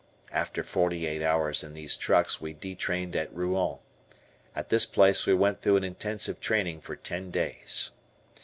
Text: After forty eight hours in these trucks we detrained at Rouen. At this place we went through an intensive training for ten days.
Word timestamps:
After 0.31 0.63
forty 0.63 1.05
eight 1.05 1.21
hours 1.21 1.63
in 1.63 1.75
these 1.75 1.95
trucks 1.95 2.41
we 2.41 2.53
detrained 2.53 3.15
at 3.15 3.31
Rouen. 3.31 3.77
At 4.55 4.69
this 4.69 4.87
place 4.87 5.27
we 5.27 5.35
went 5.35 5.61
through 5.61 5.75
an 5.77 5.83
intensive 5.83 6.39
training 6.39 6.81
for 6.81 6.95
ten 6.95 7.29
days. 7.29 7.91